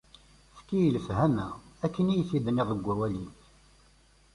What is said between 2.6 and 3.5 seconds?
deg wawal-ik!